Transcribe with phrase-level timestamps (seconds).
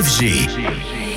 [0.00, 0.48] FG.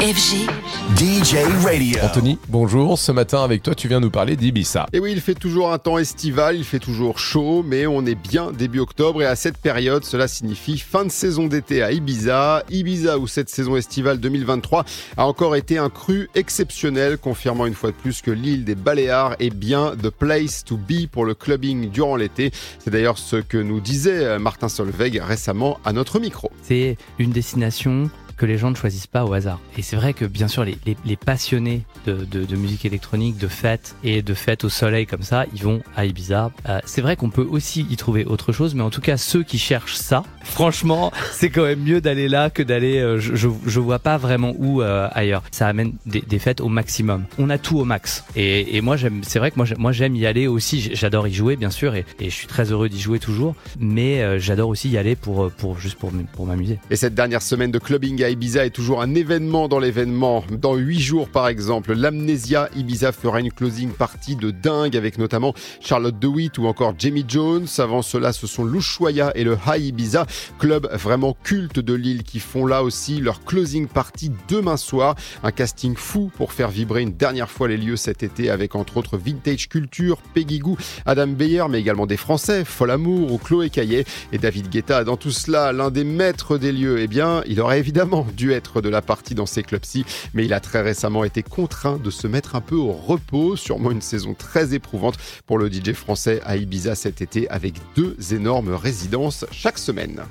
[0.01, 0.49] FG.
[0.97, 1.99] DJ Radio.
[2.03, 2.99] Anthony, bonjour.
[2.99, 4.87] Ce matin, avec toi, tu viens nous parler d'Ibiza.
[4.91, 8.15] Et oui, il fait toujours un temps estival, il fait toujours chaud, mais on est
[8.15, 12.63] bien début octobre et à cette période, cela signifie fin de saison d'été à Ibiza.
[12.69, 14.83] Ibiza où cette saison estivale 2023
[15.15, 19.37] a encore été un cru exceptionnel, confirmant une fois de plus que l'île des Baléares
[19.39, 22.51] est bien the place to be pour le clubbing durant l'été.
[22.79, 26.51] C'est d'ailleurs ce que nous disait Martin Solveig récemment à notre micro.
[26.63, 29.59] C'est une destination que les gens ne choisissent pas au hasard.
[29.77, 33.95] Et c'est vrai que bien sûr les, les, passionnés de, de, musique électronique, de fêtes
[34.03, 36.51] et de fêtes au soleil comme ça, ils vont à Ibiza.
[36.67, 39.43] Euh, c'est vrai qu'on peut aussi y trouver autre chose, mais en tout cas ceux
[39.43, 42.99] qui cherchent ça, franchement, c'est quand même mieux d'aller là que d'aller.
[42.99, 45.43] Euh, je, je, vois pas vraiment où euh, ailleurs.
[45.51, 47.25] Ça amène des, des, fêtes au maximum.
[47.37, 48.23] On a tout au max.
[48.35, 49.21] Et, et moi j'aime.
[49.23, 50.91] C'est vrai que moi j'aime y aller aussi.
[50.93, 53.55] J'adore y jouer bien sûr et, et je suis très heureux d'y jouer toujours.
[53.79, 56.79] Mais j'adore aussi y aller pour pour juste pour pour m'amuser.
[56.89, 60.43] Et cette dernière semaine de clubbing Ibiza est toujours un événement dans l'événement.
[60.51, 65.53] Dans huit jours, par exemple, l'Amnesia Ibiza fera une closing party de dingue avec notamment
[65.79, 67.67] Charlotte DeWitt ou encore Jamie Jones.
[67.77, 70.25] Avant cela, ce sont l'Ushuaïa et le High Ibiza,
[70.59, 75.15] club vraiment culte de l'île qui font là aussi leur closing party demain soir.
[75.43, 78.97] Un casting fou pour faire vibrer une dernière fois les lieux cet été avec entre
[78.97, 84.05] autres Vintage Culture, Peggy Goo, Adam Beyer, mais également des Français, Folamour ou Chloé Caillet
[84.31, 85.03] et David Guetta.
[85.03, 88.81] Dans tout cela, l'un des maîtres des lieux, eh bien, il aurait évidemment dû être
[88.81, 92.27] de la partie dans ces clubs-ci, mais il a très récemment été contraint de se
[92.27, 96.57] mettre un peu au repos, sûrement une saison très éprouvante pour le DJ français à
[96.57, 100.23] Ibiza cet été avec deux énormes résidences chaque semaine.